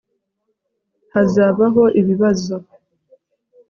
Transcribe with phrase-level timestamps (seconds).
[1.13, 2.55] hazabaho ibibazo